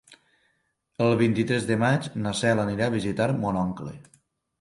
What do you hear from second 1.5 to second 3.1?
de maig na Cel anirà a